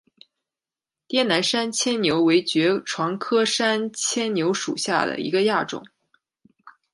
[1.07, 5.85] 滇南山牵牛为爵床科山牵牛属下的一个亚种。